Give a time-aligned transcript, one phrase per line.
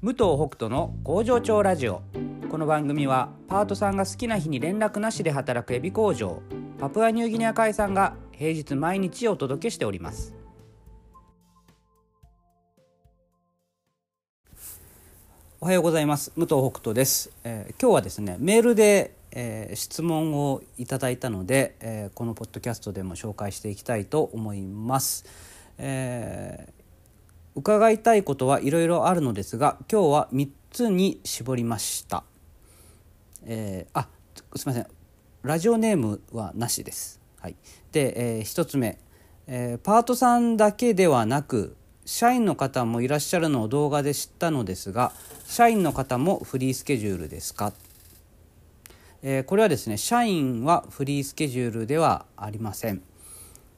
[0.00, 2.02] 武藤北斗の工場長ラジオ。
[2.48, 6.40] この番組はパートさんが好きな日に連絡なしで働くエビ工場
[6.78, 10.34] パプアニューギニア海産が平日毎日お届けしております。
[15.60, 16.32] おはようございます。
[16.36, 25.26] 武藤北斗です、えー今日はですねメールで、えー質問をいただいたので、えーこのポッドキャストでも紹介していきたいと思います、
[25.78, 26.77] えー
[27.54, 32.24] 伺いたいことはいろいろあるのですが今日は3つに絞りました、
[33.44, 34.08] えーあ
[34.56, 34.86] すみません。
[35.42, 37.56] ラジオネームはなしです、はい、
[37.92, 38.98] で、え1つ目、
[39.46, 45.12] えーパートさんだけではなく社員の方もいらっしゃるのを動画で知ったのですが
[45.46, 47.72] 社員の方もフリースケジュールですか？
[49.22, 53.02] えーこれはですね社員はフリースケジュールではありません。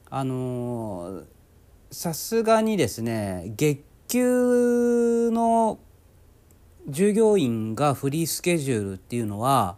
[0.09, 1.23] あのー
[1.91, 5.79] さすがにですね月給の
[6.87, 9.77] 従業員がフリースケジュールっていうのは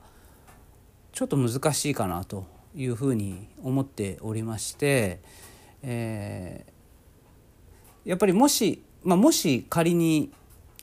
[1.11, 5.19] ちょっと難しいかなというふうに思っておりまして、
[5.81, 6.73] えー
[8.05, 10.31] やっぱりもし、まあ、もし仮に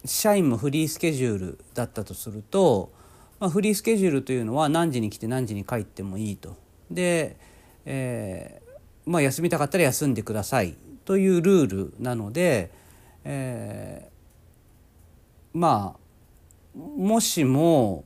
[0.05, 2.93] 社員もフリースケジュールだったとすると、
[3.39, 6.57] まあ、フリースケジュールというのは何時に来て何時に帰ってもいいと。
[6.91, 7.37] で、
[7.85, 10.77] えーまあ、休みたかったら休んでください
[11.11, 12.71] というルールなので、
[13.25, 18.05] えーまあもしも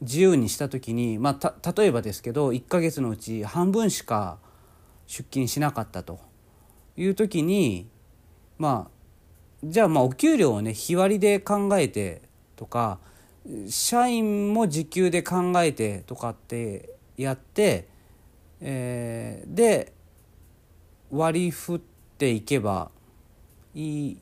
[0.00, 4.38] 自由にした時に、まあ、例えばですけど1ヶ月のうち半分しか
[5.06, 6.18] 出勤しなかったと
[6.96, 7.88] いう時に
[8.58, 8.90] まあ
[9.62, 12.22] じゃあまあお給料をね日割りで考えて
[12.56, 12.98] とか
[13.68, 17.86] 社員も時給で考えてとかってやって、
[18.60, 19.92] えーで
[21.10, 21.80] 割り振っ
[22.18, 22.90] ていけば
[23.74, 24.18] いい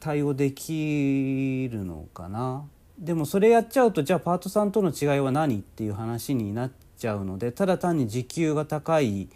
[0.00, 2.64] 対応できるのかな
[2.98, 9.28] でもそれやっちゃうとじゃあパートさんとの違いは何っていう話になっちゃうのでただ単に時給が高い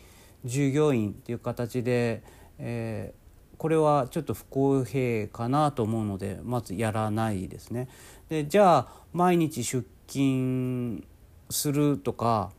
[0.44, 2.22] 従業員っていう形で、
[2.58, 3.22] えー
[3.62, 7.88] これはちょっと不公平かなと思うのでまずやらないですね。
[8.28, 11.04] でじゃあ毎日出勤
[11.48, 12.50] するとか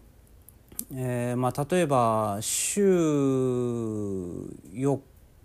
[0.96, 5.00] えーまあ、例えば週4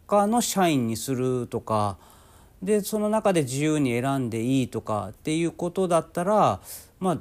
[0.06, 1.98] 日の社員にするとか
[2.62, 6.60] でその中で自由に選んでいいとかっていうことだったら、
[7.00, 7.18] まあ、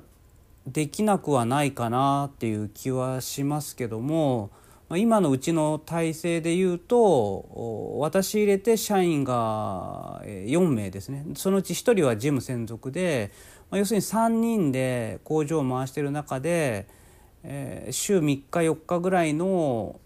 [0.66, 4.50] できなくはないかなっていう気はしますけども
[4.90, 11.26] ま今のうちの体制でいうと私入れて社員が4名ですね。
[11.36, 13.32] そのうち1人は事務専属で、
[13.70, 16.88] ま、要するに3人で工場を回してる中で、
[17.50, 20.00] えー週3日4日ぐらいの、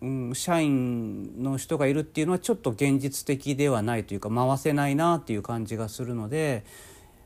[0.00, 6.64] うん、社員の人がいるっていうのはちょっと現実的ではないというか回せないなっていう感じがするので、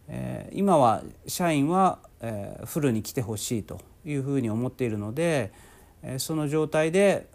[0.08, 5.52] えー今は社員は、えーフルに来てほしいというふうに思っているので、
[6.02, 7.28] えその状態で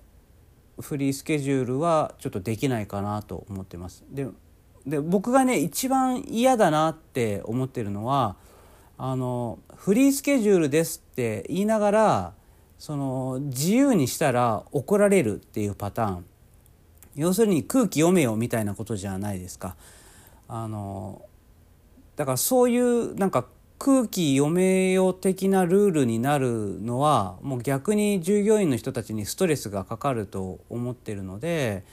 [0.82, 4.04] フリースケジュールはちょっとできないかなと思ってます。
[4.10, 4.28] で
[4.88, 8.38] で僕がね一番嫌だなって思ってるのは
[9.02, 12.34] あのフリースケジュールですって言いながら
[12.78, 16.26] その自由にしたら怒られるっていうパターン
[17.16, 19.78] 要するに空気読めよみたいなことじゃないですか。
[20.50, 21.22] あの
[22.18, 23.46] だからそういうなんか
[23.78, 31.86] 空気読めよ的なルールになるのはもう逆に従業員の人たちにストレスがかかると思ってるので、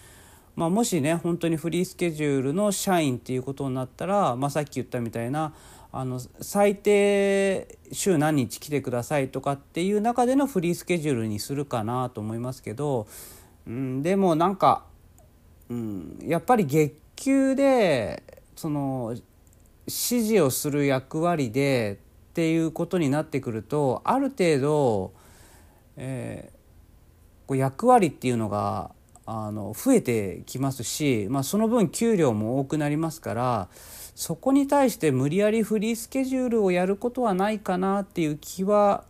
[0.57, 5.55] まあ、もしね本当にフリースケジュールの社員っていうことになったら、まあ、さっき言ったみたいな
[5.99, 13.07] あの最低週何日来てくださいとかっていう中でのフリースケジュールにするかなと思いますけど、
[13.67, 14.85] うん、でもなんか、
[15.71, 18.23] うん、やっぱり月給で
[18.57, 19.15] その
[19.87, 21.99] 指示をする役割で
[22.31, 25.13] っていうことになってくるとある程度、
[25.97, 26.57] えー
[27.47, 28.91] こう役割っていうのが
[29.25, 33.69] あの増えてきますし、まあ、その分給料も多くなりますから
[34.17, 39.05] そこに対して無理やりフリースケジュールをやることはないかなっていう気は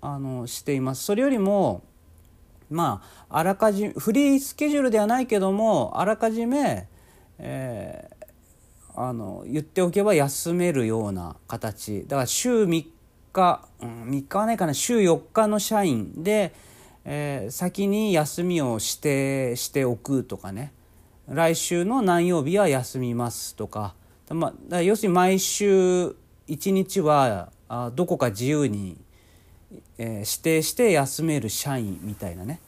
[0.00, 1.02] あのしています。
[1.02, 1.82] それよりも
[2.70, 6.86] まああらかじフリースケジュールではないけどもあらかじめ、
[7.38, 8.22] えー
[8.94, 12.04] あの言っておけば休めるような形。
[12.06, 12.86] だから週3
[13.32, 14.74] 日、うん、3日はないかな。
[14.74, 16.52] 週4日の社員で、
[17.06, 20.72] えー先に休みを指定しておくとかね。
[21.28, 23.94] 来週の何曜日は休みますとか,、
[24.34, 26.14] まあ、要するに毎週
[26.48, 28.96] 1日はあどこか自由に、
[29.98, 32.60] えー指定して休める社員みたいなね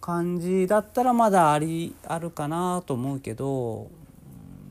[0.00, 3.90] 感じだったらまだありあるかなと思うけど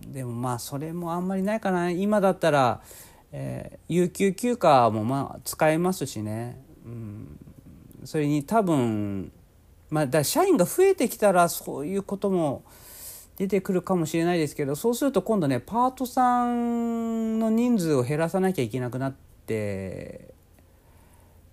[0.07, 1.91] でもまあそれもあんまりないかな。
[1.91, 2.81] 今だったら、
[3.31, 7.39] えー、有給休暇もまあ使えますしね、うん、
[8.03, 9.31] それに多分
[9.89, 12.63] まあだ社員が増えてきたらそういうことも
[13.37, 20.33] 出てくるかもしれないですけどそうすると今度ねパートさんの人数を減らさなきゃいけなくなって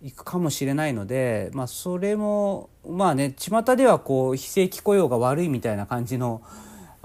[0.02, 6.42] いくかもしれないので、まあ、それもまあね巷ではこう非正規雇用が悪いみたいな感じの、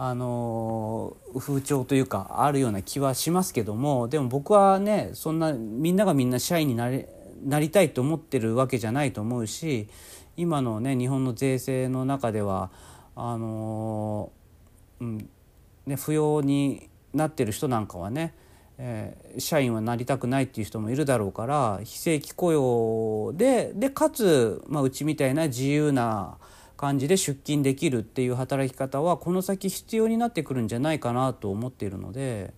[0.02, 7.10] あの風潮というかあるような気はしますけどもでも僕はねそんなみんながみんな社員になれ
[7.44, 9.90] なりたいと思ってるわけじゃないと思うし
[10.38, 12.72] 今のね日本の税制の中では
[13.18, 14.32] あの
[15.02, 15.30] うん。
[15.86, 18.34] ね、不要になってる人なんかはね、
[18.78, 26.38] えー、社員はなりたくないっていう人もいるだろうから非正規雇用ででかつ、まあ、うちみたいな自由な
[26.78, 32.54] 感じで出勤できるっていう働き方はこの先必要になってくるんじゃないかなと思っているので、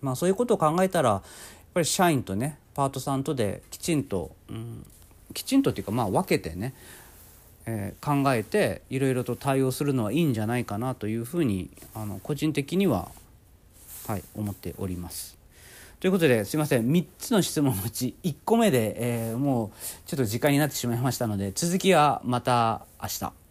[0.00, 1.22] まあ、そういうことを考えたらやっ
[1.74, 4.86] ぱり社員とねパートさんとできちんと、うん、
[5.34, 6.72] きちんとっていうかまあ分けてね
[7.66, 13.10] えー、考えていろいろと対応するのはいいんじゃないかなというふうにあの個人的には、
[14.06, 15.36] はい、思っております。
[15.98, 19.70] ということですいません3つの質問のうち1個目で、えー、もう
[20.06, 23.45] ちょっと時間になってしまいましたので続きはまた明日。